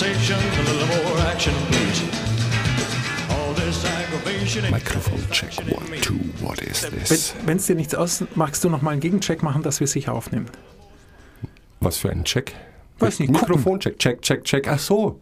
[0.00, 2.02] conversation, a little more action, please.
[3.30, 5.52] All this aggravation ain't Mikrofon check.
[5.70, 6.14] One, two.
[6.40, 7.34] What is this?
[7.44, 10.14] Wenn es dir nichts aus, magst du noch mal einen Gegencheck machen, dass wir sicher
[10.14, 10.46] aufnehmen?
[11.80, 12.54] Was für ein Check?
[12.98, 13.30] Weiß nicht.
[13.30, 13.98] Mikrofoncheck.
[13.98, 14.68] Check, check, check.
[14.68, 15.20] Ach so.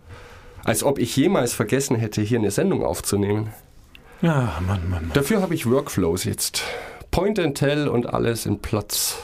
[0.64, 3.52] Als ob ich jemals vergessen hätte, hier eine Sendung aufzunehmen.
[4.22, 5.10] Ja, Mann, Mann, Mann.
[5.14, 6.62] Dafür habe ich Workflows jetzt.
[7.10, 9.18] Point and Tell und alles in Platz.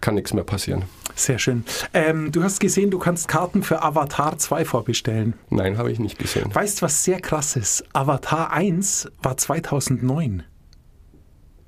[0.00, 0.84] Kann nichts mehr passieren.
[1.16, 1.64] Sehr schön.
[1.94, 5.34] Ähm, du hast gesehen, du kannst Karten für Avatar 2 vorbestellen.
[5.48, 6.54] Nein, habe ich nicht gesehen.
[6.54, 7.84] Weißt was sehr krass ist?
[7.94, 10.42] Avatar 1 war 2009.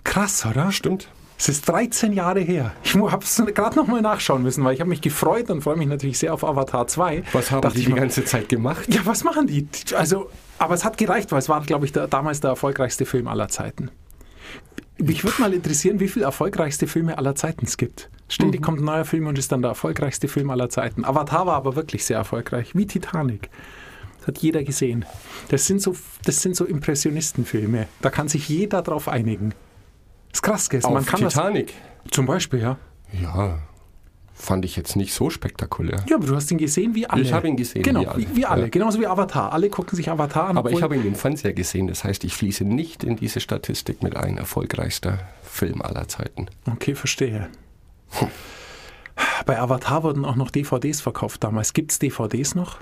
[0.05, 0.71] Krass, oder?
[0.71, 1.09] Stimmt.
[1.39, 2.73] Es ist 13 Jahre her.
[2.83, 5.77] Ich habe es gerade noch mal nachschauen müssen, weil ich habe mich gefreut und freue
[5.77, 7.23] mich natürlich sehr auf Avatar 2.
[7.33, 8.93] Was haben Dachte die die mal, ganze Zeit gemacht?
[8.93, 9.67] Ja, was machen die?
[9.97, 13.29] Also, aber es hat gereicht, weil es war, glaube ich, der, damals der erfolgreichste Film
[13.29, 13.91] aller Zeiten.
[14.99, 18.11] Mich würde mal interessieren, wie viele erfolgreichste Filme aller Zeiten es gibt.
[18.29, 21.05] Ständig kommt ein neuer Film und ist dann der erfolgreichste Film aller Zeiten.
[21.05, 23.49] Avatar war aber wirklich sehr erfolgreich, wie Titanic.
[24.19, 25.05] Das hat jeder gesehen.
[25.49, 27.89] Das sind so, das sind so Impressionistenfilme.
[28.03, 29.51] Da kann sich jeder drauf einigen.
[30.31, 30.81] Das ist krass, gell?
[30.83, 31.73] Man kann Titanic.
[32.05, 32.77] das zum Beispiel, ja.
[33.19, 33.61] Ja,
[34.35, 36.05] fand ich jetzt nicht so spektakulär.
[36.09, 37.23] Ja, aber du hast ihn gesehen wie alle.
[37.23, 38.19] Ich habe ihn gesehen Genau, wie alle.
[38.19, 38.63] wie, wie alle.
[38.65, 38.69] Ja.
[38.69, 39.53] Genauso wie Avatar.
[39.53, 40.59] Alle gucken sich Avatar an.
[40.59, 41.87] Aber ich habe ihn im Fernseher gesehen.
[41.89, 44.37] Das heißt, ich fließe nicht in diese Statistik mit ein.
[44.37, 46.47] Erfolgreichster Film aller Zeiten.
[46.71, 47.49] Okay, verstehe.
[49.47, 51.73] Bei Avatar wurden auch noch DVDs verkauft damals.
[51.73, 52.79] Gibt es DVDs noch?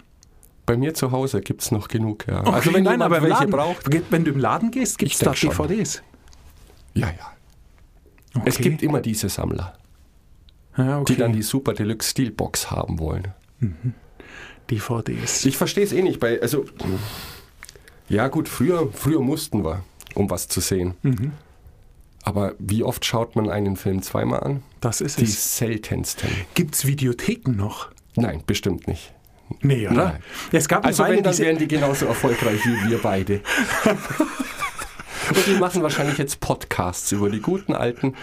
[0.67, 2.27] Bei mir zu Hause gibt es noch genug.
[2.27, 2.41] Ja.
[2.41, 4.11] Okay, also wenn nein, aber welche Laden, braucht.
[4.11, 5.51] Wenn du im Laden gehst, gibt es da schon.
[5.51, 6.03] DVDs.
[6.95, 8.43] Ja, ja.
[8.45, 8.71] Es Okay.
[8.71, 9.79] gibt immer diese Sammler,
[10.77, 11.15] ja, okay.
[11.15, 13.29] die dann die Super Deluxe Steelbox haben wollen.
[14.71, 15.45] DVDs.
[15.45, 16.21] Ich verstehe es eh nicht.
[16.21, 16.65] Bei, also,
[18.09, 20.95] ja gut, früher, früher mussten wir, um was zu sehen.
[21.03, 21.33] Mhm.
[22.25, 24.63] Aber wie oft schaut man einen Film zweimal an?
[24.87, 25.57] Das ist Die es.
[25.59, 26.29] seltensten.
[26.55, 27.91] Gibt es Videotheken noch?
[28.15, 29.13] Nein, bestimmt nicht.
[29.63, 29.97] Nee, oder?
[29.97, 30.23] Nein.
[30.53, 33.41] Es gab Also wenn, dann wären die genauso erfolgreich wie wir beide.
[35.29, 38.15] Und die machen wahrscheinlich jetzt Podcasts über die guten alten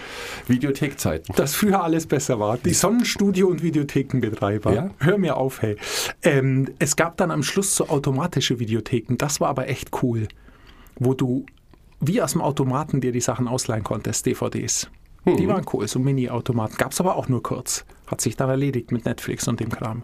[0.48, 1.36] Videothekzeiten.
[1.36, 2.58] dass früher alles besser war.
[2.58, 4.74] Die Sonnenstudio- und Videothekenbetreiber.
[4.74, 4.90] Ja?
[5.00, 5.76] Hör mir auf, hey.
[6.22, 9.18] Ähm, es gab dann am Schluss so automatische Videotheken.
[9.18, 10.30] Das war aber echt cool.
[10.96, 11.46] Wo du
[12.00, 14.90] wie aus dem Automaten dir die Sachen ausleihen konntest, DVDs.
[15.26, 16.76] Die waren cool, so Mini-Automaten.
[16.78, 17.86] Gab es aber auch nur kurz.
[18.08, 20.04] Hat sich dann erledigt mit Netflix und dem Kram.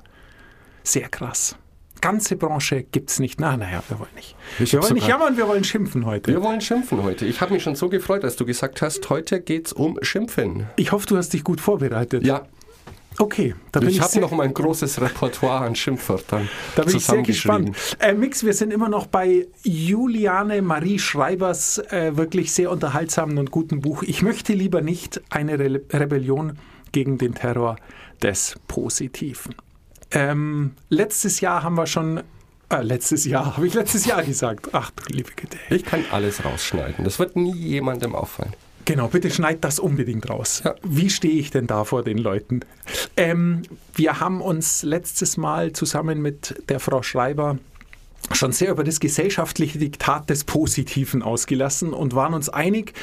[0.84, 1.57] Sehr krass.
[2.02, 3.41] Ganze Branche gibt's nicht.
[3.41, 4.35] Na, naja, wir wollen nicht.
[4.59, 6.31] Ich wir wollen nicht jammern, wir wollen schimpfen heute.
[6.31, 7.25] Wir wollen schimpfen heute.
[7.25, 10.68] Ich habe mich schon so gefreut, als du gesagt hast, heute geht's um Schimpfen.
[10.78, 12.25] Ich hoffe, du hast dich gut vorbereitet.
[12.25, 12.46] Ja,
[13.22, 17.06] Okay, da bin ich, ich habe noch mein großes Repertoire an Schimpfwörtern Da bin ich
[17.06, 17.75] sehr gespannt.
[18.00, 23.52] Äh, Mix, wir sind immer noch bei Juliane Marie Schreibers äh, wirklich sehr unterhaltsamen und
[23.52, 24.03] guten Buch.
[24.03, 26.58] Ich möchte lieber nicht eine Re Rebellion
[26.94, 27.75] gegen den Terror
[28.22, 29.53] des Positiven.
[30.12, 32.24] Ähm, letztes Jahr haben wir schon,
[32.69, 34.69] äh, letztes Jahr, habe ich letztes Jahr gesagt.
[34.72, 35.58] Ach du liebe Güte.
[35.69, 37.03] Ich kann alles rausschneiden.
[37.03, 38.53] Das wird nie jemandem auffallen.
[38.89, 40.63] Genau, bitte schneid das unbedingt raus.
[40.66, 40.73] Ja.
[40.81, 42.61] Wie stehe ich denn da vor den Leuten?
[43.17, 43.61] Ähm,
[43.94, 47.59] wir haben uns letztes Mal zusammen mit der Frau Schreiber
[48.31, 52.94] schon sehr über das gesellschaftliche Diktat des Positiven ausgelassen und waren uns einig,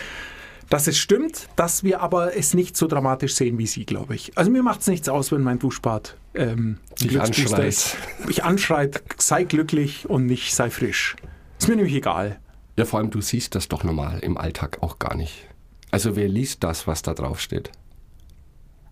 [0.71, 4.37] dass es stimmt, dass wir aber es nicht so dramatisch sehen wie Sie, glaube ich.
[4.37, 7.69] Also mir macht es nichts aus, wenn mein Duschbad ähm, Glücksbooster anschreit.
[7.69, 7.97] ist.
[8.27, 11.15] Mich anschreit, sei glücklich und nicht sei frisch.
[11.61, 12.41] Ist mir nämlich egal.
[12.77, 15.47] Ja, vor allem, du siehst das doch normal im Alltag auch gar nicht.
[15.97, 17.71] Also wer liest das, was da drauf steht?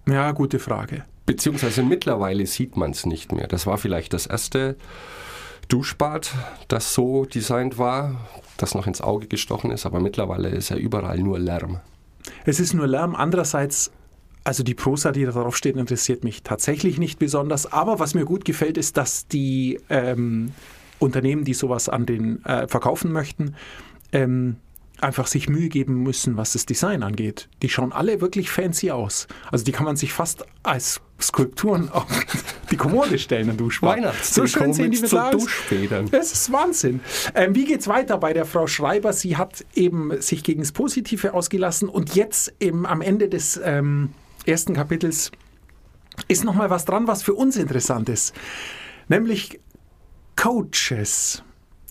[0.08, 1.04] Ja, gute Frage.
[1.26, 3.46] Beziehungsweise mittlerweile sieht man es nicht mehr.
[3.46, 4.76] Das war vielleicht das erste
[5.68, 6.32] Duschbad,
[6.68, 8.26] das so designt war,
[8.56, 11.80] das noch ins Auge gestochen ist, aber mittlerweile ist ja überall nur Lärm.
[12.46, 13.14] Es ist nur Lärm.
[13.14, 13.90] Andererseits,
[14.42, 17.70] also die Prosa, die da drauf steht, interessiert mich tatsächlich nicht besonders.
[17.70, 20.52] Aber was mir gut gefällt, ist, dass die ähm,
[21.00, 23.56] Unternehmen, die sowas an den äh, verkaufen möchten,
[24.10, 24.56] ähm,
[25.04, 27.48] einfach sich Mühe geben müssen, was das Design angeht.
[27.62, 29.28] Die schauen alle wirklich fancy aus.
[29.50, 32.06] Also die kann man sich fast als Skulpturen auf
[32.70, 34.14] die Kommode stellen, ein Duschbad.
[34.22, 35.12] So schön sehen die mit.
[35.12, 36.10] Duschfedern.
[36.10, 37.00] Das ist Wahnsinn.
[37.34, 39.12] Ähm, wie geht's weiter bei der Frau Schreiber?
[39.12, 44.10] Sie hat eben sich gegen das Positive ausgelassen und jetzt eben am Ende des ähm,
[44.46, 45.30] ersten Kapitels
[46.28, 48.34] ist noch mal was dran, was für uns interessant ist,
[49.08, 49.60] nämlich
[50.36, 51.42] Coaches.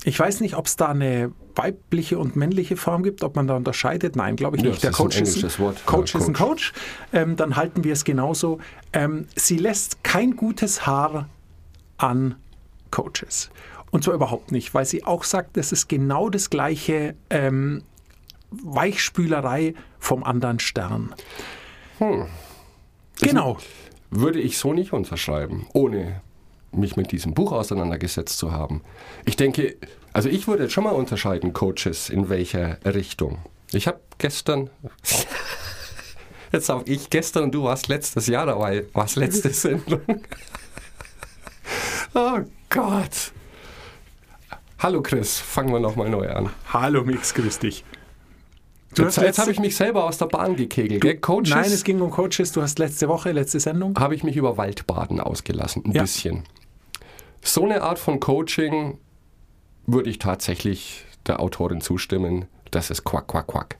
[0.06, 3.56] Ich weiß nicht, ob es da eine weibliche und männliche Form gibt, ob man da
[3.56, 4.16] unterscheidet.
[4.16, 4.84] Nein, glaube ich Ja, nicht.
[4.84, 5.86] das ist ein englisches Wort.
[5.86, 6.74] Coach Ja, ist ein Coach.
[6.74, 6.74] Coach.
[7.14, 8.60] Ähm, dann halten wir es genauso.
[8.92, 11.30] Ähm, sie lässt kein gutes Haar
[11.98, 12.36] an
[12.92, 13.50] Coaches.
[13.92, 17.84] Und zwar überhaupt nicht, weil sie auch sagt, das ist genau das gleiche ähm,
[18.52, 21.14] Weichspülerei vom anderen Stern.
[22.00, 22.26] Hm.
[23.22, 23.58] Genau.
[24.10, 26.22] Würde ich so nicht unterschreiben, ohne
[26.76, 28.82] mich mit diesem Buch auseinandergesetzt zu haben.
[29.26, 29.78] Ich denke,
[30.14, 33.40] also ich würde jetzt schon mal unterscheiden, Coaches, in welcher Richtung.
[33.72, 34.70] Ich habe gestern,
[36.52, 40.02] jetzt habe ich gestern und du warst letztes Jahr dabei, was letzte Sendung.
[42.14, 42.40] oh
[42.70, 43.32] Gott.
[44.80, 46.50] Hallo Chris, fangen wir nochmal neu an.
[46.72, 47.84] Hallo Mix, grüß dich.
[48.96, 51.04] Du jetzt, jetzt habe ich mich selber aus der Bahn gekegelt.
[51.04, 52.52] Du, Coaches, nein, es ging um Coaches.
[52.52, 53.98] Du hast letzte Woche, letzte Sendung.
[53.98, 56.04] Habe ich mich über Waldbaden ausgelassen, ein ja.
[56.04, 56.44] bisschen.
[57.44, 58.98] So eine Art von Coaching
[59.86, 62.46] würde ich tatsächlich der Autorin zustimmen.
[62.72, 63.78] Das ist Quack, Quack, Quack.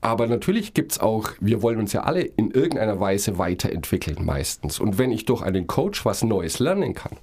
[0.00, 4.80] Aber natürlich gibt es auch, wir wollen uns ja alle in irgendeiner Weise weiterentwickeln meistens.
[4.80, 7.16] Und wenn ich durch einen Coach was Neues lernen kann,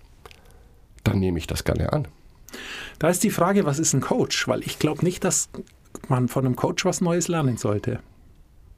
[1.04, 2.08] dann nehme ich das gerne an.
[3.00, 4.48] Da ist die Frage, was ist ein Coach?
[4.48, 5.50] Weil ich glaube nicht, dass
[6.08, 8.00] man von einem Coach was Neues lernen sollte.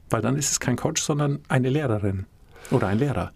[0.08, 2.24] Weil dann ist es kein Coach, sondern eine Lehrerin
[2.70, 3.32] oder ein Lehrer.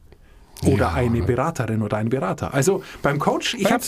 [0.64, 0.94] Oder ja.
[0.94, 2.52] eine Beraterin oder ein Berater.
[2.52, 3.82] Also beim Coach, ich habe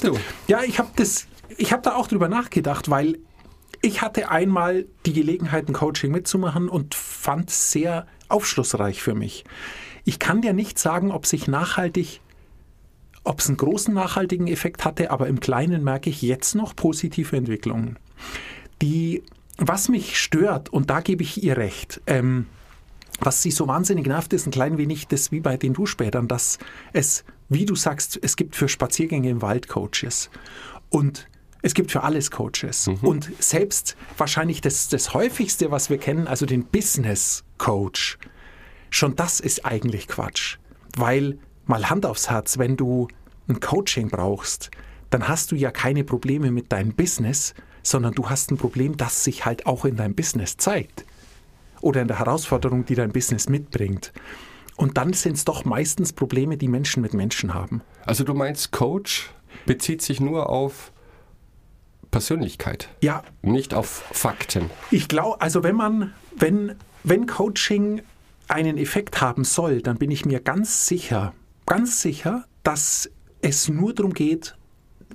[0.46, 1.26] ja, ich habe das,
[1.56, 3.18] ich habe da auch drüber nachgedacht, weil
[3.82, 9.44] ich hatte einmal die Gelegenheit, ein Coaching mitzumachen und fand es sehr aufschlussreich für mich.
[10.04, 12.20] Ich kann dir nicht sagen, ob sich nachhaltig,
[13.24, 17.36] ob es einen großen nachhaltigen Effekt hatte, aber im Kleinen merke ich jetzt noch positive
[17.36, 17.98] Entwicklungen.
[18.80, 19.22] Die,
[19.58, 22.46] was mich stört, und da gebe ich ihr recht, ähm,
[23.24, 26.58] was sie so wahnsinnig nervt, ist ein klein wenig das wie bei den Duschbädern, dass
[26.92, 30.28] es, wie du sagst, es gibt für Spaziergänge im Wald Coaches.
[30.90, 31.28] Und
[31.62, 32.88] es gibt für alles Coaches.
[32.88, 32.96] Mhm.
[33.02, 38.18] Und selbst wahrscheinlich das, das häufigste, was wir kennen, also den Business Coach,
[38.90, 40.58] schon das ist eigentlich Quatsch.
[40.96, 43.08] Weil, mal Hand aufs Herz, wenn du
[43.48, 44.70] ein Coaching brauchst,
[45.10, 49.22] dann hast du ja keine Probleme mit deinem Business, sondern du hast ein Problem, das
[49.24, 51.04] sich halt auch in deinem Business zeigt.
[51.82, 54.12] Oder in der Herausforderung, die dein Business mitbringt.
[54.76, 57.82] Und dann sind es doch meistens Probleme, die Menschen mit Menschen haben.
[58.06, 59.30] Also du meinst, Coach
[59.66, 60.92] bezieht sich nur auf
[62.10, 62.88] Persönlichkeit.
[63.00, 63.22] Ja.
[63.42, 64.70] Nicht auf Fakten.
[64.90, 68.02] Ich glaube, also wenn man, wenn, wenn Coaching
[68.48, 71.32] einen Effekt haben soll, dann bin ich mir ganz sicher,
[71.66, 74.56] ganz sicher, dass es nur darum geht,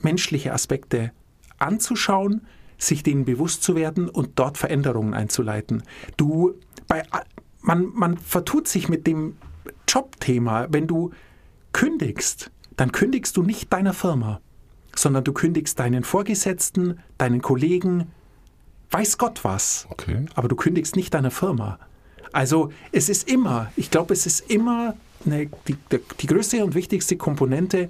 [0.01, 1.11] menschliche Aspekte
[1.59, 2.45] anzuschauen,
[2.77, 5.83] sich denen bewusst zu werden und dort Veränderungen einzuleiten.
[6.15, 6.53] Du,
[6.87, 7.03] bei,
[7.61, 9.37] man, man vertut sich mit dem
[9.87, 10.67] Jobthema.
[10.69, 11.11] Wenn du
[11.73, 14.39] kündigst, dann kündigst du nicht deiner Firma
[14.99, 18.11] sondern du kündigst deinen Vorgesetzten, deinen Kollegen,
[18.91, 19.87] weiß Gott was.
[19.89, 20.25] Okay.
[20.35, 21.79] Aber du kündigst nicht deiner Firma.
[22.31, 24.95] Also es ist immer, ich glaube, es ist immer
[25.25, 25.77] eine, die,
[26.19, 27.89] die größte und wichtigste Komponente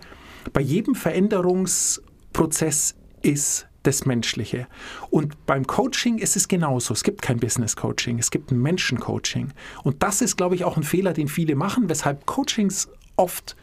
[0.54, 4.68] bei jedem Veränderungsprozess ist das Menschliche.
[5.10, 6.94] Und beim Coaching ist es genauso.
[6.94, 9.52] Es gibt kein Business Coaching, es gibt ein Menschen Coaching.
[9.84, 13.56] Und das ist, glaube ich, auch ein Fehler, den viele machen, weshalb Coachings oft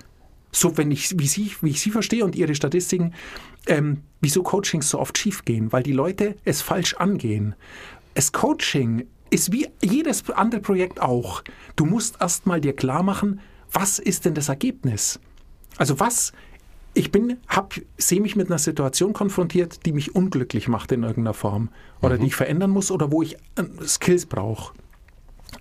[0.54, 3.12] so wenn ich, wie, Sie, wie ich Sie verstehe und Ihre Statistiken,
[3.66, 7.54] ähm, wieso Coachings so oft schief gehen, weil die Leute es falsch angehen.
[8.14, 11.42] Das Coaching ist wie jedes andere Projekt auch.
[11.74, 13.40] Du musst erstmal dir klar machen,
[13.72, 15.18] was ist denn das Ergebnis?
[15.76, 16.32] Also was,
[16.94, 21.34] ich bin, hab, sehe mich mit einer Situation konfrontiert, die mich unglücklich macht in irgendeiner
[21.34, 21.68] Form
[22.00, 22.20] oder mhm.
[22.20, 24.72] die ich verändern muss oder wo ich äh, Skills brauche.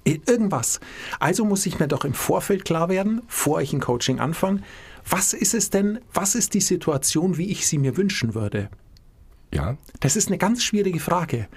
[0.03, 0.79] Irgendwas.
[1.19, 4.61] Also muss ich mir doch im Vorfeld klar werden, bevor ich ein Coaching anfange,
[5.07, 8.69] was ist es denn, was ist die Situation, wie ich sie mir wünschen würde?
[9.53, 9.77] Ja.
[9.99, 11.47] Das ist eine ganz schwierige Frage.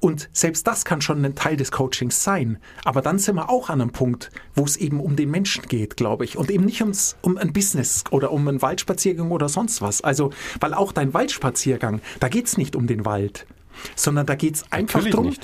[0.00, 2.58] Und selbst das kann schon ein Teil des Coachings sein.
[2.84, 5.96] Aber dann sind wir auch an einem Punkt, wo es eben um den Menschen geht,
[5.96, 6.36] glaube ich.
[6.36, 10.02] Und eben nicht ums, um ein Business oder um einen Waldspaziergang oder sonst was.
[10.02, 13.46] Also, weil auch dein Waldspaziergang, da geht es nicht um den Wald,
[13.94, 15.34] sondern da geht es einfach darum,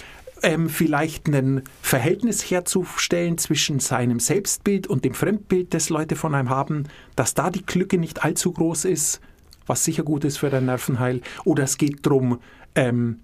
[0.43, 6.51] ähm, vielleicht ein Verhältnis herzustellen zwischen seinem Selbstbild und dem Fremdbild, das Leute von einem
[6.51, 9.21] haben, dass da die Glücke nicht allzu groß ist,
[9.67, 11.21] was sicher gut ist für dein Nervenheil.
[11.45, 12.41] Oder es geht darum,
[12.75, 13.21] ähm,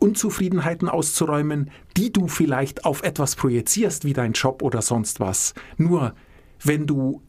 [0.00, 5.54] Unzufriedenheiten auszuräumen, die du vielleicht auf etwas projizierst, wie dein Job oder sonst was.
[5.76, 6.14] Nur
[6.62, 7.22] wenn du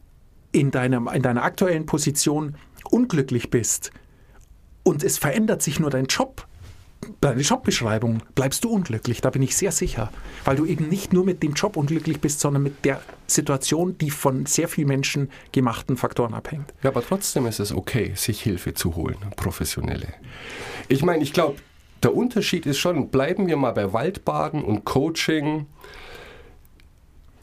[0.52, 2.56] in deiner, in deiner aktuellen Position
[2.90, 3.92] unglücklich bist
[4.82, 6.46] und es verändert sich nur dein Job,
[7.20, 10.10] deine Jobbeschreibung bleibst du unglücklich, da bin ich sehr sicher,
[10.44, 14.10] weil du eben nicht nur mit dem Job unglücklich bist, sondern mit der Situation, die
[14.10, 16.72] von sehr vielen Menschen gemachten Faktoren abhängt.
[16.82, 20.14] Ja, aber trotzdem ist es okay, sich Hilfe zu holen, professionelle.
[20.88, 21.56] Ich meine, ich glaube,
[22.02, 25.66] der Unterschied ist schon, bleiben wir mal bei Waldbaden und Coaching.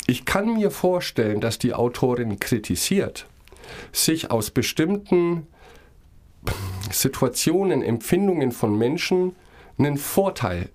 [0.08, 3.28] Ich kann mir vorstellen, dass die Autorin kritisiert,
[3.92, 5.48] sich aus bestimmten
[6.92, 9.36] Situationen, Empfindungen von Menschen
[9.78, 10.70] einen Vorteil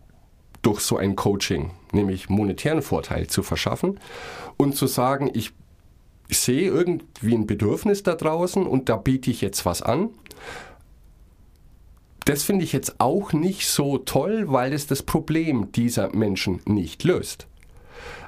[0.62, 4.00] durch so ein Coaching, nämlich monetären Vorteil zu verschaffen
[4.56, 5.52] und zu sagen, ich
[6.30, 10.10] sehe irgendwie ein Bedürfnis da draußen und da biete ich jetzt was an.
[12.24, 17.04] Das finde ich jetzt auch nicht so toll, weil es das Problem dieser Menschen nicht
[17.04, 17.46] löst.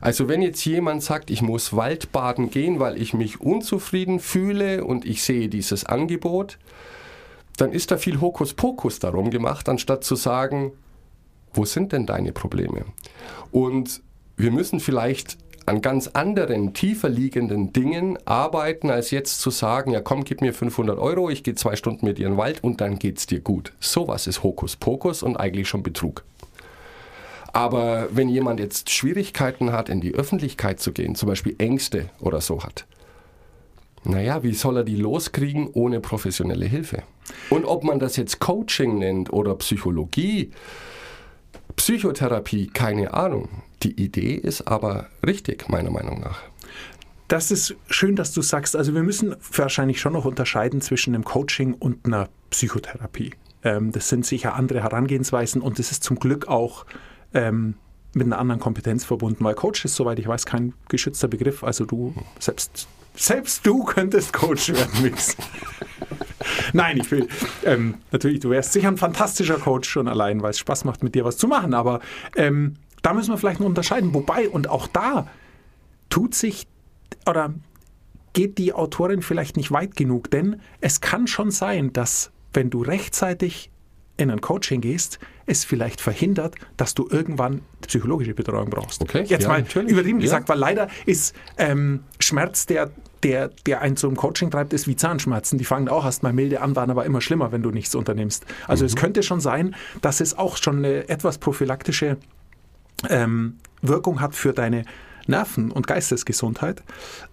[0.00, 5.04] Also wenn jetzt jemand sagt, ich muss Waldbaden gehen, weil ich mich unzufrieden fühle und
[5.04, 6.58] ich sehe dieses Angebot,
[7.56, 10.72] dann ist da viel Hokuspokus darum gemacht, anstatt zu sagen,
[11.54, 12.84] wo sind denn deine Probleme?
[13.50, 14.02] Und
[14.36, 20.00] wir müssen vielleicht an ganz anderen, tiefer liegenden Dingen arbeiten, als jetzt zu sagen, ja
[20.00, 22.80] komm, gib mir 500 Euro, ich gehe zwei Stunden mit dir in den Wald und
[22.80, 23.72] dann geht's dir gut.
[23.80, 26.24] Sowas ist Hokuspokus und eigentlich schon Betrug.
[27.52, 32.40] Aber wenn jemand jetzt Schwierigkeiten hat, in die Öffentlichkeit zu gehen, zum Beispiel Ängste oder
[32.40, 32.86] so hat,
[34.04, 37.02] naja, wie soll er die loskriegen ohne professionelle Hilfe?
[37.50, 40.52] Und ob man das jetzt Coaching nennt oder Psychologie,
[41.76, 43.48] Psychotherapie, keine Ahnung.
[43.82, 46.40] Die Idee ist aber richtig, meiner Meinung nach.
[47.28, 48.76] Das ist schön, dass du sagst.
[48.76, 53.32] Also wir müssen wahrscheinlich schon noch unterscheiden zwischen einem Coaching und einer Psychotherapie.
[53.64, 56.86] Ähm, das sind sicher andere Herangehensweisen und es ist zum Glück auch
[57.34, 57.74] ähm,
[58.14, 61.64] mit einer anderen Kompetenz verbunden, weil Coach ist, soweit ich weiß, kein geschützter Begriff.
[61.64, 65.36] Also du, selbst, selbst du könntest Coach werden, Mix.
[66.76, 67.26] Nein, ich will,
[67.64, 71.14] ähm, natürlich, du wärst sicher ein fantastischer Coach schon allein, weil es Spaß macht, mit
[71.14, 72.00] dir was zu machen, aber
[72.36, 74.12] ähm, da müssen wir vielleicht noch unterscheiden.
[74.12, 75.26] Wobei, und auch da
[76.10, 76.66] tut sich,
[77.26, 77.54] oder
[78.32, 82.82] geht die Autorin vielleicht nicht weit genug, denn es kann schon sein, dass wenn du
[82.82, 83.70] rechtzeitig
[84.18, 89.02] in ein Coaching gehst, es vielleicht verhindert, dass du irgendwann psychologische Betreuung brauchst.
[89.02, 89.92] Okay, Jetzt ja, mal natürlich.
[89.92, 90.24] übertrieben Ja.
[90.24, 92.90] gesagt, weil leider ist ähm, Schmerz, der,
[93.26, 95.58] der, der einen zum Coaching treibt, ist wie Zahnschmerzen.
[95.58, 98.46] Die fangen auch erst mal milde an, waren aber immer schlimmer, wenn du nichts unternimmst.
[98.68, 98.86] Also Mhm.
[98.86, 102.18] es könnte schon sein, dass es auch schon eine etwas prophylaktische
[103.10, 104.84] ähm, Wirkung hat für deine
[105.26, 106.84] Nerven- und Geistesgesundheit.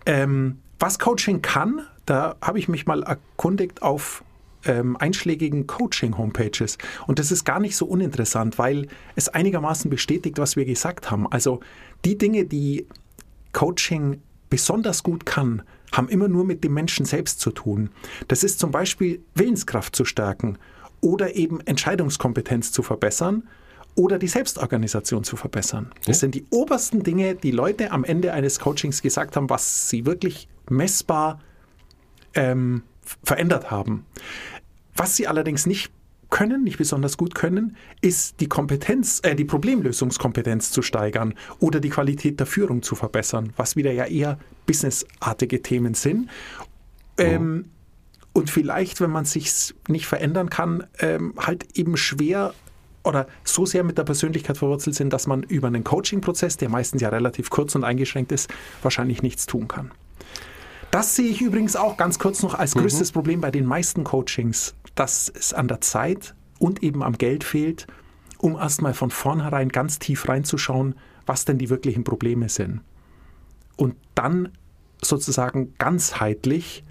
[0.07, 4.23] Ähm, was Coaching kann, da habe ich mich mal erkundigt auf
[4.65, 6.79] ähm, einschlägigen Coaching-Homepages.
[7.05, 11.31] Und das ist gar nicht so uninteressant, weil es einigermaßen bestätigt, was wir gesagt haben.
[11.31, 11.59] Also
[12.03, 12.87] die Dinge, die
[13.51, 15.61] Coaching besonders gut kann,
[15.93, 17.89] haben immer nur mit dem Menschen selbst zu tun.
[18.27, 20.57] Das ist zum Beispiel Willenskraft zu stärken
[21.01, 23.43] oder eben Entscheidungskompetenz zu verbessern
[23.95, 25.91] oder die Selbstorganisation zu verbessern.
[26.05, 30.05] Das sind die obersten Dinge, die Leute am Ende eines Coachings gesagt haben, was sie
[30.05, 31.39] wirklich messbar
[32.33, 32.83] ähm,
[33.23, 34.05] verändert haben.
[34.95, 35.91] Was sie allerdings nicht
[36.33, 41.89] können, nicht besonders gut können, ist die Kompetenz, äh, die Problemlösungskompetenz zu steigern oder die
[41.89, 46.31] Qualität der Führung zu verbessern, was wieder ja eher businessartige Themen sind.
[47.19, 47.65] Ähm,
[48.33, 52.55] und vielleicht, wenn man sich nicht verändern kann, ähm, halt eben schwer
[53.03, 57.03] oder so sehr mit der Persönlichkeit verwurzelt sind, dass man über einen Coaching-Prozess, der meistens
[57.03, 59.91] ja relativ kurz und eingeschränkt ist, wahrscheinlich nichts tun kann.
[60.89, 64.75] Das sehe ich übrigens auch ganz kurz noch als größtes Problem bei den meisten Coachings,
[64.95, 67.87] dass es an der Zeit und eben am Geld fehlt,
[68.37, 70.95] um erstmal von vornherein ganz tief reinzuschauen,
[71.25, 72.81] was denn die wirklichen Probleme sind.
[73.75, 74.49] Und dann
[75.01, 76.83] sozusagen ganzheitlich,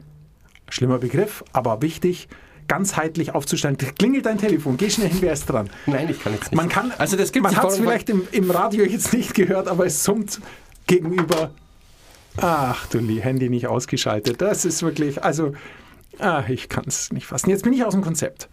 [0.68, 2.28] schlimmer Begriff, aber wichtig,
[2.68, 3.76] ganzheitlich aufzustellen.
[3.76, 5.68] Klingelt dein Telefon, geh schnell hin, wer ist dran?
[5.86, 6.54] Nein, ich kann jetzt nicht.
[6.54, 9.68] Man kann, also das gibt man hat es vielleicht im, im Radio jetzt nicht gehört,
[9.68, 10.40] aber es summt
[10.86, 11.50] gegenüber.
[12.38, 14.40] Ach du Lie, Handy nicht ausgeschaltet.
[14.40, 15.52] Das ist wirklich, also,
[16.18, 17.50] ah, ich kann es nicht fassen.
[17.50, 18.48] Jetzt bin ich aus dem Konzept.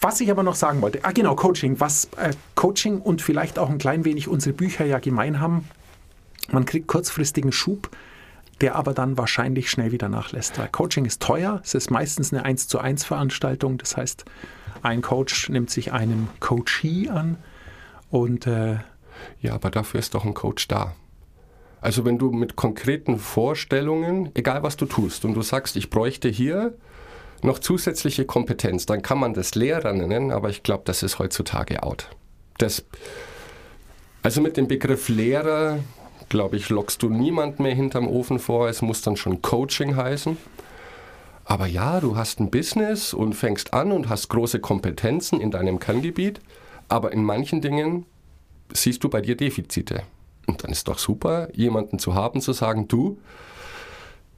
[0.00, 1.80] Was ich aber noch sagen wollte, ah genau, Coaching.
[1.80, 5.68] Was äh, Coaching und vielleicht auch ein klein wenig unsere Bücher ja gemein haben,
[6.50, 7.90] man kriegt kurzfristigen Schub,
[8.60, 10.58] der aber dann wahrscheinlich schnell wieder nachlässt.
[10.58, 13.78] Weil Coaching ist teuer, es ist meistens eine 1 zu 1 Veranstaltung.
[13.78, 14.24] Das heißt,
[14.82, 17.36] ein Coach nimmt sich einen Coachee an
[18.10, 18.76] und äh,
[19.40, 20.94] Ja, aber dafür ist doch ein Coach da.
[21.80, 26.28] Also wenn du mit konkreten Vorstellungen, egal was du tust, und du sagst, ich bräuchte
[26.28, 26.74] hier
[27.42, 31.82] noch zusätzliche Kompetenz, dann kann man das Lehrer nennen, aber ich glaube, das ist heutzutage
[31.82, 32.08] out.
[32.58, 32.84] Das,
[34.22, 35.78] also mit dem Begriff Lehrer,
[36.28, 38.68] glaube ich, lockst du niemand mehr hinterm Ofen vor.
[38.68, 40.36] Es muss dann schon Coaching heißen.
[41.44, 45.78] Aber ja, du hast ein Business und fängst an und hast große Kompetenzen in deinem
[45.78, 46.40] Kerngebiet,
[46.88, 48.04] aber in manchen Dingen
[48.72, 50.02] siehst du bei dir Defizite.
[50.48, 53.18] Und dann ist doch super, jemanden zu haben, zu sagen, du,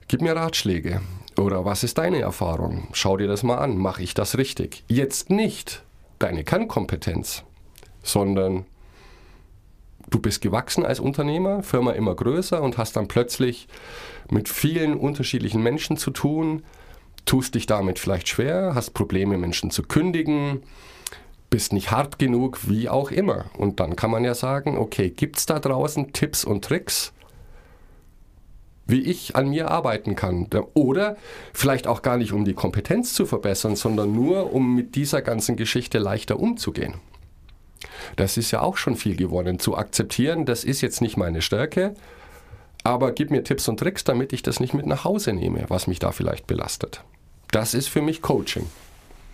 [0.09, 1.01] gib mir Ratschläge.
[1.39, 2.89] Oder was ist deine Erfahrung?
[2.93, 4.83] Schau dir das mal an, mache ich das richtig?
[4.89, 5.85] Jetzt nicht
[6.19, 7.45] deine Kernkompetenz,
[8.03, 8.67] sondern
[10.11, 13.69] du bist gewachsen als Unternehmer, Firma immer größer und hast dann plötzlich
[14.29, 16.65] mit vielen unterschiedlichen Menschen zu tun,
[17.25, 20.63] tust dich damit vielleicht schwer, hast Probleme, Menschen zu kündigen,
[21.51, 23.47] bist nicht hart genug, wie auch immer.
[23.59, 27.13] Und dann kann man ja sagen, okay, gibt es da draußen Tipps und Tricks,
[28.87, 30.49] wie ich an mir arbeiten kann.
[30.75, 31.17] Oder
[31.53, 35.57] vielleicht auch gar nicht, um die Kompetenz zu verbessern, sondern nur, um mit dieser ganzen
[35.57, 36.95] Geschichte leichter umzugehen.
[38.17, 41.95] Das ist ja auch schon viel gewonnen, zu akzeptieren, das ist jetzt nicht meine Stärke,
[42.85, 45.87] aber gib mir Tipps und Tricks, damit ich das nicht mit nach Hause nehme, was
[45.87, 47.05] mich da vielleicht belastet.
[47.51, 48.67] Das ist für mich Coaching.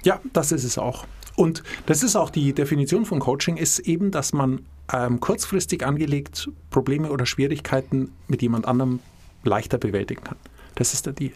[0.06, 1.04] Ja, das ist es auch.
[1.34, 4.60] Und das ist auch die Definition von Coaching, ist eben, dass man
[4.92, 9.00] ähm, kurzfristig angelegt Probleme oder Schwierigkeiten mit jemand anderem
[9.42, 10.36] leichter bewältigen kann.
[10.76, 11.32] Das ist der Deal.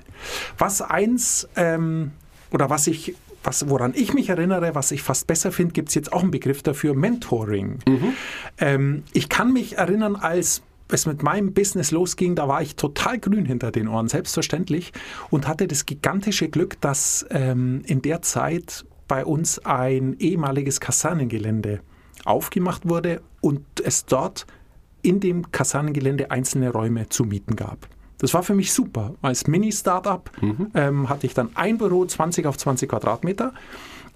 [0.57, 2.13] Was eins ähm,
[2.53, 5.95] oder was ich was, woran ich mich erinnere, was ich fast besser finde, gibt es
[5.95, 7.79] jetzt auch einen Begriff dafür, Mentoring.
[7.89, 8.13] Mhm.
[8.59, 10.63] Ähm, ich kann mich erinnern, als
[10.93, 14.93] es mit meinem Business losging, da war ich total grün hinter den Ohren, selbstverständlich,
[15.31, 21.81] und hatte das gigantische Glück, dass ähm, in der Zeit bei uns ein ehemaliges Kasernengelände
[22.25, 24.47] aufgemacht wurde und es dort
[25.03, 27.89] in dem Kasernengelände einzelne Räume zu mieten gab.
[28.19, 29.15] Das war für mich super.
[29.23, 30.71] Als Mini-Startup mhm.
[30.75, 33.55] ähm, hatte ich dann ein Büro, 20 auf 20 Quadratmeter,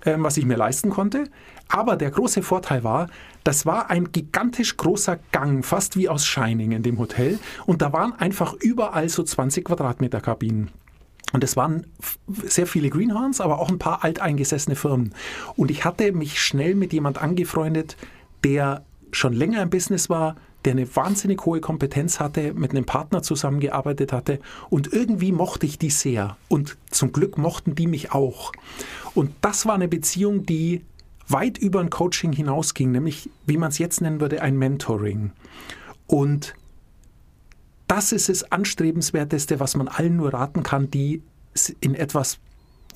[0.04, 1.24] ähm, was ich mir leisten konnte.
[1.68, 3.08] Aber der große Vorteil war,
[3.42, 7.38] das war ein gigantisch großer Gang, fast wie aus Shining in dem Hotel.
[7.66, 10.70] Und da waren einfach überall so 20 Quadratmeter Kabinen.
[11.32, 11.86] Und es waren
[12.44, 15.14] sehr viele Greenhorns, aber auch ein paar alteingesessene Firmen.
[15.56, 17.96] Und ich hatte mich schnell mit jemand angefreundet,
[18.44, 23.22] der schon länger im Business war, der eine wahnsinnig hohe Kompetenz hatte, mit einem Partner
[23.22, 24.40] zusammengearbeitet hatte
[24.70, 28.52] und irgendwie mochte ich die sehr und zum Glück mochten die mich auch.
[29.14, 30.82] Und das war eine Beziehung, die
[31.28, 35.32] weit über ein Coaching hinausging, nämlich wie man es jetzt nennen würde, ein Mentoring.
[36.06, 36.54] Und
[37.86, 41.22] das ist das Anstrebenswerteste, was man allen nur raten kann, die
[41.80, 42.38] in etwas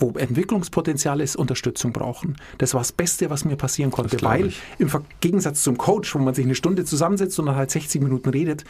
[0.00, 2.36] wo Entwicklungspotenzial ist, Unterstützung brauchen.
[2.58, 4.60] Das war das Beste, was mir passieren konnte, weil ich.
[4.78, 4.90] im
[5.20, 8.64] Gegensatz zum Coach, wo man sich eine Stunde zusammensetzt und dann halt 60 Minuten redet,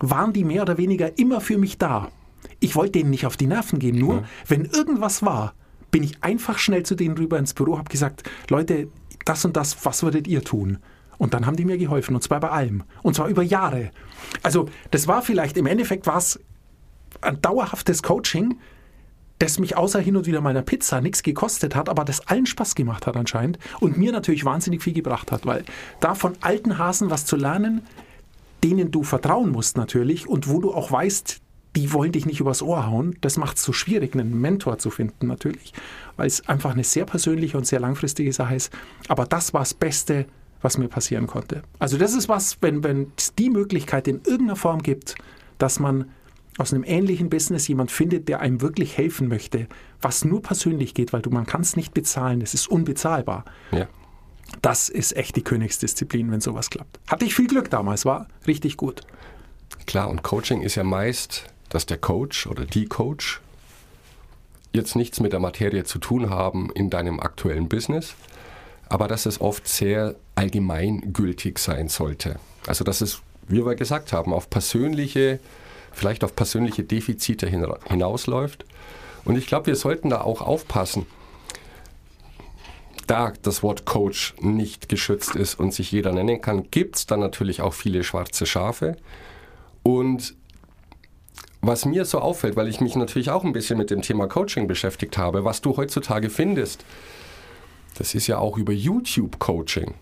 [0.00, 2.10] waren die mehr oder weniger immer für mich da.
[2.60, 4.24] Ich wollte denen nicht auf die Nerven gehen, nur ja.
[4.48, 5.54] wenn irgendwas war,
[5.90, 8.88] bin ich einfach schnell zu denen rüber ins Büro, habe gesagt, Leute,
[9.24, 10.78] das und das, was würdet ihr tun?
[11.18, 12.84] Und dann haben die mir geholfen, und zwar bei allem.
[13.02, 13.90] Und zwar über Jahre.
[14.42, 16.38] Also das war vielleicht, im Endeffekt war es
[17.22, 18.58] ein dauerhaftes Coaching,
[19.38, 22.74] das mich außer hin und wieder meiner Pizza nichts gekostet hat, aber das allen Spaß
[22.74, 25.64] gemacht hat anscheinend und mir natürlich wahnsinnig viel gebracht hat, weil
[26.00, 27.82] da von alten Hasen was zu lernen,
[28.64, 31.40] denen du vertrauen musst natürlich und wo du auch weißt,
[31.76, 34.90] die wollen dich nicht übers Ohr hauen, das macht es so schwierig, einen Mentor zu
[34.90, 35.74] finden natürlich,
[36.16, 38.72] weil es einfach eine sehr persönliche und sehr langfristige Sache ist.
[39.08, 40.24] Aber das war das Beste,
[40.62, 41.62] was mir passieren konnte.
[41.78, 45.16] Also das ist was, wenn, wenn es die Möglichkeit in irgendeiner Form gibt,
[45.58, 46.06] dass man
[46.58, 49.68] aus einem ähnlichen Business jemand findet, der einem wirklich helfen möchte,
[50.00, 53.44] was nur persönlich geht, weil du man kann es nicht bezahlen, es ist unbezahlbar.
[53.72, 53.86] Ja.
[54.62, 57.00] Das ist echt die Königsdisziplin, wenn sowas klappt.
[57.06, 59.02] Hatte ich viel Glück damals, war richtig gut.
[59.86, 63.42] Klar, und Coaching ist ja meist, dass der Coach oder die Coach
[64.72, 68.14] jetzt nichts mit der Materie zu tun haben in deinem aktuellen Business,
[68.88, 72.38] aber dass es oft sehr allgemeingültig sein sollte.
[72.66, 75.38] Also dass es, wie wir gesagt haben, auf persönliche
[75.92, 78.64] vielleicht auf persönliche Defizite hinausläuft.
[79.26, 81.04] Und ich glaube, wir sollten da auch aufpassen,
[83.06, 87.20] da das Wort Coach nicht geschützt ist und sich jeder nennen kann, gibt es dann
[87.20, 88.96] natürlich auch viele schwarze Schafe.
[89.82, 90.34] Und
[91.60, 94.66] was mir so auffällt, weil ich mich natürlich auch ein bisschen mit dem Thema Coaching
[94.66, 96.84] beschäftigt habe, was du heutzutage findest,
[97.98, 99.94] das ist ja auch über YouTube Coaching.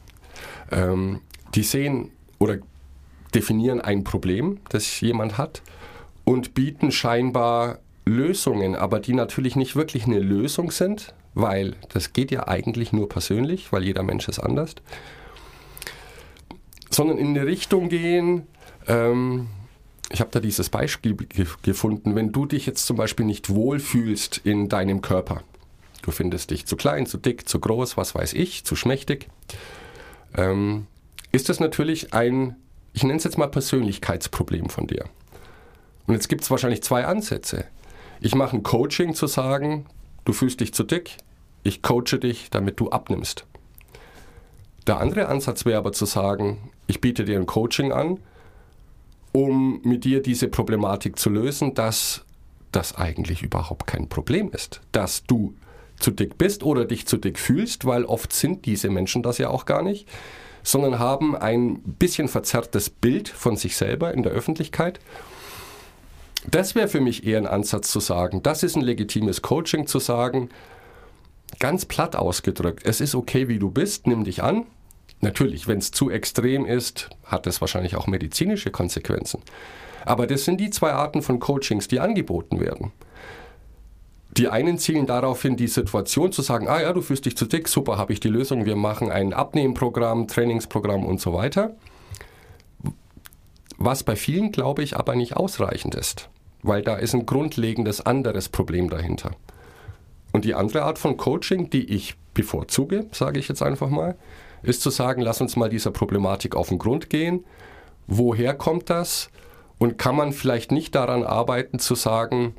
[0.71, 1.21] Ähm,
[1.55, 2.59] die sehen oder
[3.35, 5.63] definieren ein Problem, das jemand hat
[6.25, 12.31] und bieten scheinbar Lösungen, aber die natürlich nicht wirklich eine Lösung sind, weil das geht
[12.31, 14.75] ja eigentlich nur persönlich, weil jeder Mensch ist anders,
[16.91, 18.47] sondern in eine Richtung gehen,
[18.87, 19.49] ähm,
[20.15, 24.41] ich habe da dieses Beispiel ge gefunden, wenn du dich jetzt zum Beispiel nicht wohlfühlst
[24.45, 25.43] in deinem Körper,
[26.03, 29.27] du findest dich zu klein, zu dick, zu groß, was weiß ich, zu schmächtig,
[30.37, 30.87] ähm,
[31.33, 32.55] ist das natürlich ein,
[32.93, 35.07] ich nenne es jetzt mal Persönlichkeitsproblem von dir.
[36.07, 37.65] Und jetzt gibt es wahrscheinlich zwei Ansätze.
[38.21, 39.87] Ich mache ein Coaching zu sagen,
[40.25, 41.17] du fühlst dich zu dick,
[41.65, 43.47] ich coache dich, damit du abnimmst.
[44.87, 48.21] Der andere Ansatz wäre aber zu sagen, ich biete dir ein Coaching an,
[49.35, 52.25] um mit dir diese Problematik zu lösen, dass
[52.73, 55.55] das eigentlich überhaupt kein Problem ist, dass du
[55.99, 59.49] zu dick bist oder dich zu dick fühlst, weil oft sind diese Menschen das ja
[59.49, 60.09] auch gar nicht,
[60.63, 64.99] sondern haben ein bisschen verzerrtes Bild von sich selber in der Öffentlichkeit
[66.51, 69.99] das wäre für mich eher ein Ansatz zu sagen, das ist ein legitimes Coaching zu
[69.99, 70.51] sagen,
[71.59, 74.67] ganz platt ausgedrückt, es ist okay, wie du bist, nimm dich an.
[75.25, 79.41] Natürlich, wenn es zu extrem ist, hat es wahrscheinlich auch medizinische Konsequenzen.
[80.05, 82.93] Aber das sind die zwei Arten von Coachings, die angeboten werden.
[84.37, 87.47] Die einen zielen darauf hin, die Situation zu sagen, ah ja, du fühlst dich zu
[87.47, 91.75] dick, super, habe ich die Lösung, wir machen ein Abnehmprogramm, Trainingsprogramm und so weiter.
[93.79, 96.29] Was bei vielen, glaube ich, aber nicht ausreichend ist,
[96.63, 99.31] weil da ist ein grundlegendes anderes Problem dahinter.
[100.33, 104.17] Und die andere Art von Coaching, die ich bevorzuge, sage ich jetzt einfach mal,
[104.67, 107.45] ist zu sagen, lass uns mal dieser Problematik auf den Grund gehen.
[108.07, 109.31] Woher kommt das?
[109.79, 112.55] Und kann man vielleicht nicht daran arbeiten zu sagen,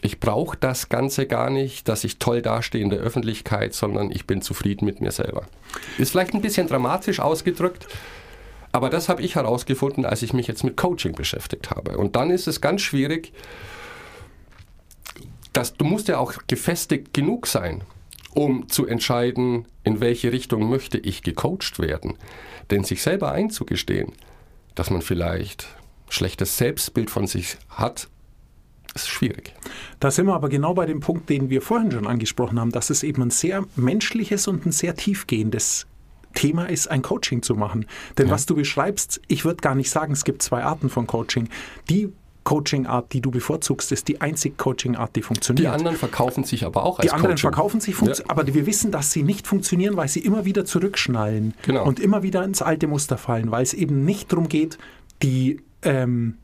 [0.00, 4.26] ich brauche das Ganze gar nicht, dass ich toll dastehe in der Öffentlichkeit, sondern ich
[4.26, 5.46] bin zufrieden mit mir selber.
[5.98, 7.88] Ist vielleicht ein bisschen dramatisch ausgedrückt,
[8.70, 11.98] aber das habe ich herausgefunden, als ich mich jetzt mit Coaching beschäftigt habe.
[11.98, 13.32] Und dann ist es ganz schwierig,
[15.52, 17.82] dass du musst ja auch gefestigt genug sein,
[18.38, 22.14] um zu entscheiden, in welche Richtung möchte ich gecoacht werden.
[22.70, 24.12] Denn sich selber einzugestehen,
[24.76, 25.66] dass man vielleicht
[26.08, 28.06] schlechtes Selbstbild von sich hat,
[28.94, 29.54] ist schwierig.
[29.98, 32.90] Da sind wir aber genau bei dem Punkt, den wir vorhin schon angesprochen haben, dass
[32.90, 35.88] es eben ein sehr menschliches und ein sehr tiefgehendes
[36.34, 37.86] Thema ist, ein Coaching zu machen.
[38.18, 38.32] Denn ja.
[38.32, 41.48] was du beschreibst, ich würde gar nicht sagen, es gibt zwei Arten von Coaching.
[41.90, 42.12] Die
[42.48, 45.66] Coaching-Art, die du bevorzugst, ist die einzige Coaching-Art, die funktioniert.
[45.66, 47.52] Die anderen verkaufen sich aber auch als Die anderen Coaching.
[47.52, 48.14] verkaufen sich, ja.
[48.26, 51.84] aber wir wissen, dass sie nicht funktionieren, weil sie immer wieder zurückschnallen genau.
[51.84, 54.78] und immer wieder ins alte Muster fallen, weil es eben nicht darum geht,
[55.22, 56.38] die, ähm,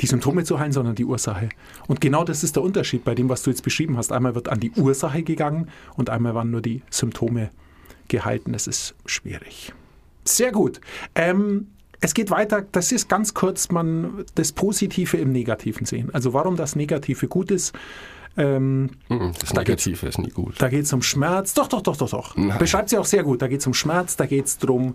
[0.00, 1.50] die Symptome zu heilen, sondern die Ursache.
[1.88, 4.12] Und genau das ist der Unterschied bei dem, was du jetzt beschrieben hast.
[4.12, 7.50] Einmal wird an die Ursache gegangen und einmal waren nur die Symptome
[8.08, 8.54] gehalten.
[8.54, 9.74] Das ist schwierig.
[10.24, 10.80] Sehr gut.
[11.14, 11.66] Ähm,
[12.06, 16.10] es geht weiter, das ist ganz kurz, man das Positive im Negativen sehen.
[16.12, 17.74] Also warum das Negative gut ist.
[18.36, 20.54] Ähm, das Negative ist nie gut.
[20.58, 21.54] Da geht es um Schmerz.
[21.54, 22.36] Doch, doch, doch, doch, doch.
[22.58, 23.42] Beschreibt sie auch sehr gut.
[23.42, 24.94] Da geht es um Schmerz, da geht es darum,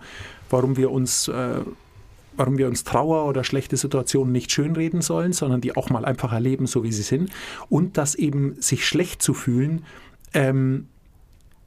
[0.50, 1.60] warum wir uns, äh,
[2.38, 6.32] warum wir uns Trauer oder schlechte Situationen nicht schönreden sollen, sondern die auch mal einfach
[6.32, 7.30] erleben, so wie sie sind.
[7.67, 9.84] Und dass eben sich schlecht zu fühlen
[10.34, 10.88] ähm,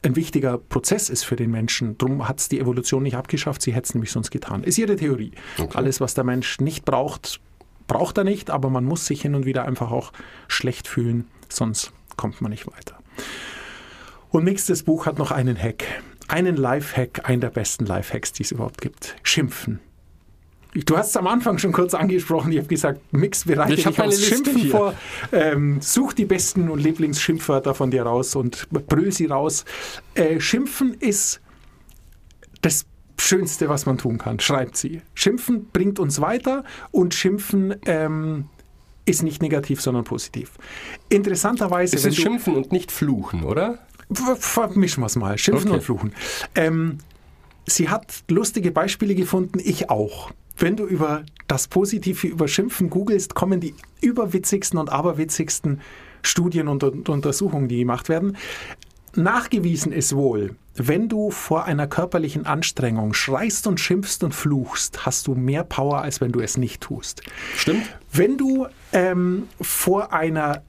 [0.05, 1.97] ein wichtiger Prozess ist für den Menschen.
[1.97, 4.63] Darum hat es die Evolution nicht abgeschafft, sie hätte es nämlich sonst getan.
[4.63, 5.31] Ist ihre Theorie.
[5.57, 5.75] Okay.
[5.75, 7.41] Alles, was der Mensch nicht braucht,
[7.87, 10.13] braucht er nicht, aber man muss sich hin und wieder einfach auch
[10.47, 12.99] schlecht fühlen, sonst kommt man nicht weiter.
[14.29, 15.83] Und nächstes Buch hat noch einen Hack.
[16.27, 19.15] Einen Life-Hack, einen der besten Life-Hacks, die es überhaupt gibt.
[19.23, 19.79] Schimpfen.
[20.83, 22.51] Du hast es am Anfang schon kurz angesprochen.
[22.51, 24.71] Ich habe gesagt, Mix bereite ich dich aufs Schimpfen hier.
[24.71, 24.93] vor.
[25.31, 29.63] Ähm, such die besten und Lieblingsschimpfwörter von dir raus und brüll sie raus.
[30.15, 31.39] Äh, Schimpfen ist
[32.61, 32.85] das
[33.17, 35.01] Schönste, was man tun kann, schreibt sie.
[35.13, 38.49] Schimpfen bringt uns weiter und Schimpfen ähm,
[39.05, 40.51] ist nicht negativ, sondern positiv.
[41.07, 41.95] Interessanterweise.
[41.95, 43.79] Es ist Schimpfen und nicht Fluchen, oder?
[44.11, 45.37] Vermischen wir es mal.
[45.37, 45.77] Schimpfen okay.
[45.77, 46.13] und Fluchen.
[46.53, 46.97] Ähm,
[47.65, 53.35] sie hat lustige Beispiele gefunden, ich auch wenn du über das Positive über Schimpfen googelst,
[53.35, 55.81] kommen die überwitzigsten und aberwitzigsten
[56.21, 58.37] Studien und, und Untersuchungen, die gemacht werden.
[59.15, 65.27] Nachgewiesen ist wohl, wenn du vor einer körperlichen Anstrengung schreist und schimpfst und fluchst, hast
[65.27, 67.21] du mehr Power, als wenn du es nicht tust.
[67.55, 67.83] Stimmt.
[68.11, 70.63] Wenn du ähm, vor einer,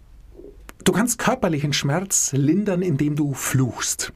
[0.85, 4.13] du kannst körperlichen Schmerz lindern, indem du fluchst.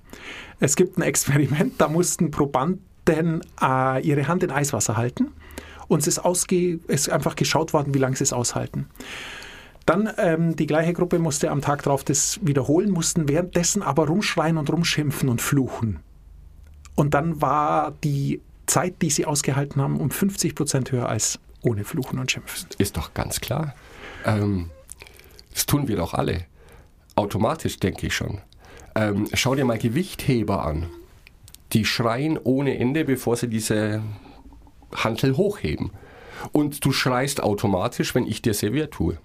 [0.61, 5.33] Es gibt ein Experiment, da mussten Probanden äh, ihre Hand in Eiswasser halten
[5.90, 8.88] und es ist, ausge ist einfach geschaut worden, wie lange sie es aushalten.
[9.87, 14.57] Dann ähm, die gleiche Gruppe musste am Tag darauf das wiederholen, mussten währenddessen aber rumschreien
[14.57, 15.98] und rumschimpfen und fluchen.
[16.94, 21.85] Und dann war die Zeit, die sie ausgehalten haben, um 50 Prozent höher als ohne
[21.85, 22.68] Fluchen und Schimpfen.
[22.79, 23.74] Ist doch ganz klar.
[24.24, 24.70] Ähm,
[25.53, 26.44] das tun wir doch alle.
[27.16, 28.38] Automatisch denke ich schon.
[28.94, 30.87] Ähm, schau dir mal Gewichtheber an.
[31.72, 34.03] Die schreien ohne Ende, bevor sie diese
[34.94, 35.90] Hantel hochheben.
[36.53, 39.18] Und du schreist automatisch, wenn ich dir serviert tue.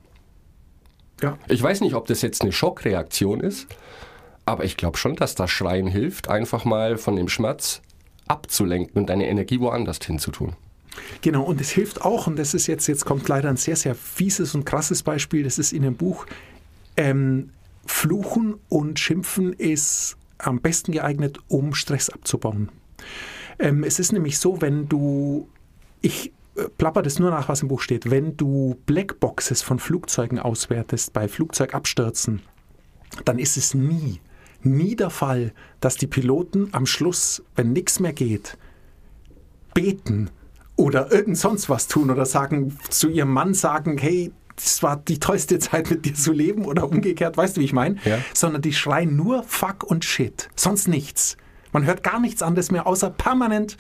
[1.21, 1.37] Ja.
[1.47, 3.67] Ich weiß nicht, ob das jetzt eine Schockreaktion ist,
[4.45, 7.81] aber ich glaube schon, dass das Schreien hilft, einfach mal von dem Schmerz
[8.27, 10.55] abzulenken und deine Energie woanders hinzutun.
[11.21, 13.95] Genau, und es hilft auch, und das ist jetzt, jetzt kommt leider ein sehr, sehr
[13.95, 16.25] fieses und krasses Beispiel, das ist in dem Buch,
[16.97, 17.49] ähm,
[17.85, 22.69] Fluchen und Schimpfen ist am besten geeignet, um Stress abzubauen.
[23.59, 25.47] Ähm, es ist nämlich so, wenn du
[26.05, 28.09] ich äh, plapper das nur nach, was im Buch steht.
[28.09, 32.41] Wenn du Blackboxes von Flugzeugen auswertest bei Flugzeugabstürzen,
[33.25, 34.21] dann ist es nie,
[34.61, 38.57] nie der Fall, dass die Piloten am Schluss, wenn nichts mehr geht,
[39.73, 40.29] beten
[40.75, 45.19] oder irgend sonst was tun oder sagen, zu ihrem Mann sagen, hey, das war die
[45.19, 47.97] tollste Zeit mit dir zu leben oder umgekehrt, weißt du, wie ich meine?
[48.05, 48.19] Ja.
[48.33, 51.35] Sondern die schreien nur Fuck und Shit, sonst nichts.
[51.71, 53.77] Man hört gar nichts anderes mehr, außer permanent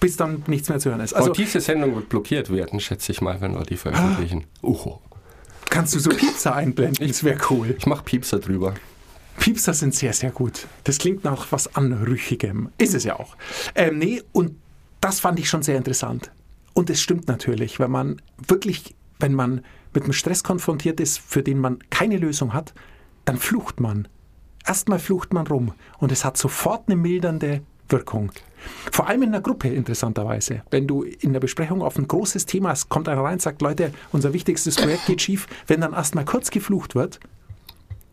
[0.00, 1.14] bis dann nichts mehr zu hören ist.
[1.14, 4.44] Also Also diese Sendung wird blockiert werden, schätze ich mal, wenn wir die veröffentlichen.
[4.62, 4.98] Uhu.
[5.70, 7.74] kannst du so Piepser einblenden, das wäre cool.
[7.76, 8.74] Ich mache Piepser drüber.
[9.38, 10.66] Piepser sind sehr, sehr gut.
[10.84, 12.70] Das klingt nach was Anrüchigem.
[12.78, 13.36] Ist es ja auch.
[13.74, 14.56] Ähm, nee, und
[15.00, 16.32] das fand ich schon sehr interessant.
[16.74, 19.62] Und es stimmt natürlich, wenn man wirklich, wenn man
[19.94, 22.74] mit einem Stress konfrontiert ist, für den man keine Lösung hat,
[23.24, 24.08] dann flucht man.
[24.66, 28.32] Erstmal flucht man rum und es hat sofort eine mildernde Wirkung.
[28.90, 30.62] Vor allem in einer Gruppe, interessanterweise.
[30.70, 33.62] Wenn du in der Besprechung auf ein großes Thema hast, kommt einer rein und sagt,
[33.62, 35.46] Leute, unser wichtigstes Projekt geht schief.
[35.66, 37.20] Wenn dann erstmal kurz geflucht wird,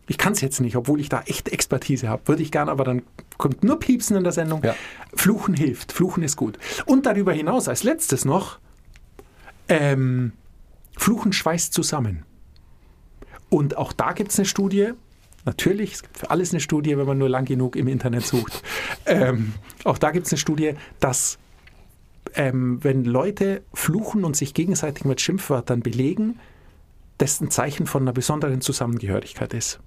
[0.08, 2.28] ich kann es jetzt nicht, obwohl ich da echt Expertise habe.
[2.28, 3.02] Würde ich gern, aber dann
[3.38, 4.62] kommt nur Piepsen in der Sendung.
[4.62, 4.74] Ja.
[5.14, 5.92] Fluchen hilft.
[5.92, 6.58] Fluchen ist gut.
[6.86, 8.58] Und darüber hinaus, als letztes noch,
[9.68, 10.32] ähm,
[10.96, 12.24] Fluchen schweißt zusammen.
[13.48, 14.92] Und auch da gibt es eine Studie.
[15.46, 18.62] Natürlich, es gibt für alles eine Studie, wenn man nur lang genug im Internet sucht.
[19.06, 19.54] ähm,
[19.84, 21.38] auch da gibt es eine Studie, dass
[22.34, 26.40] ähm, wenn Leute fluchen und sich gegenseitig mit Schimpfwörtern belegen,
[27.18, 29.78] das ein Zeichen von einer besonderen Zusammengehörigkeit ist.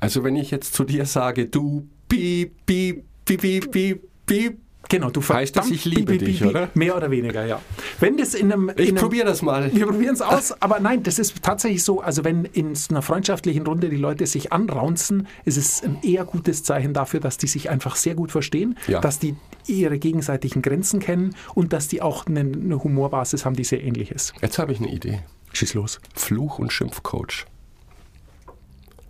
[0.00, 5.10] Also wenn ich jetzt zu dir sage, du piep, piep, piep, piep, piep, piep, Genau,
[5.10, 6.68] du Heißt das, ich liebe Piep, piep, dich, piep, oder?
[6.74, 7.60] Mehr oder weniger, ja.
[7.98, 8.70] Wenn das in einem.
[8.76, 9.72] ich probiere das mal.
[9.74, 12.00] Wir probieren es aus, aber nein, das ist tatsächlich so.
[12.00, 16.62] Also, wenn in einer freundschaftlichen Runde die Leute sich anraunzen, ist es ein eher gutes
[16.62, 19.00] Zeichen dafür, dass die sich einfach sehr gut verstehen, Ja.
[19.00, 19.34] dass die
[19.66, 24.10] ihre gegenseitigen Grenzen kennen und dass die auch eine, eine Humorbasis haben, die sehr ähnlich
[24.12, 24.32] ist.
[24.40, 25.20] Jetzt habe ich eine Idee.
[25.52, 26.00] Schieß los.
[26.14, 27.46] Fluch- und Schimpfcoach.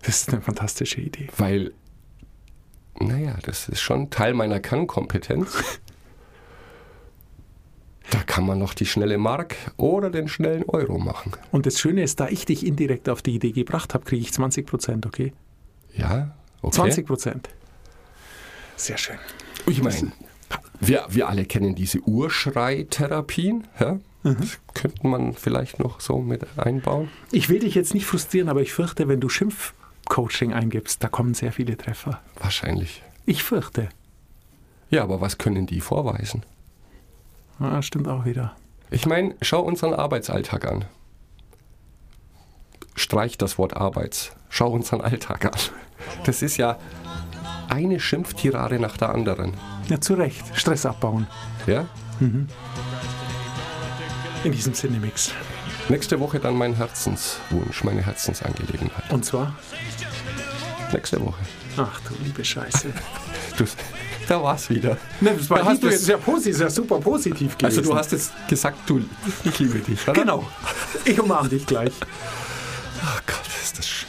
[0.02, 1.28] Das ist eine fantastische Idee.
[1.36, 1.72] Weil,
[3.00, 5.80] naja, das ist schon Teil meiner Kernkompetenz.
[8.10, 11.32] Da kann man noch die schnelle Mark oder den schnellen Euro machen.
[11.50, 14.32] Und das Schöne ist, da ich dich indirekt auf die Idee gebracht habe, kriege ich
[14.32, 15.32] 20 Prozent, okay?
[15.96, 16.76] Ja, okay.
[16.76, 17.48] 20 Prozent.
[18.76, 19.18] Sehr schön.
[19.66, 20.12] Ich meine,
[20.78, 23.66] wir, wir alle kennen diese Urschreitherapien.
[23.80, 23.98] Ja?
[24.22, 27.10] Das könnte man vielleicht noch so mit einbauen.
[27.32, 29.28] Ich will dich jetzt nicht frustrieren, aber ich fürchte, wenn du
[30.06, 32.20] Schimpfcoaching eingibst, da kommen sehr viele Treffer.
[32.38, 33.02] Wahrscheinlich.
[33.26, 33.88] Ich fürchte.
[34.88, 36.44] Ja, aber was können die vorweisen?
[37.58, 38.54] Ja, stimmt auch wieder.
[38.90, 40.84] Ich meine, schau unseren Arbeitsalltag an.
[42.94, 44.32] Streich das Wort Arbeits.
[44.48, 45.60] Schau unseren Alltag an.
[46.24, 46.78] Das ist ja
[47.68, 49.54] eine Schimpftirade nach der anderen.
[49.88, 50.44] Ja, zu Recht.
[50.56, 51.26] Stress abbauen.
[51.66, 51.86] Ja?
[52.20, 52.46] In
[54.52, 55.34] diesem Cinemix.
[55.88, 59.10] Nächste Woche dann mein Herzenswunsch, meine Herzensangelegenheit.
[59.10, 59.54] Und zwar,
[60.92, 61.38] Nächste Woche.
[61.76, 62.88] ach du liebe Scheiße.
[63.56, 63.64] Du,
[64.28, 64.96] da war's wieder.
[65.20, 67.78] Ne, das war Da hast du jetzt sehr positiv, sehr super positiv gewesen.
[67.78, 69.00] Also du hast jetzt gesagt, du,
[69.44, 70.20] ich liebe dich, oder?
[70.20, 70.46] Genau.
[71.04, 71.92] Ich umarme dich gleich.
[72.00, 74.08] Oh Gott, ist das schön.